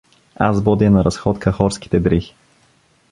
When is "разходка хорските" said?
1.05-1.99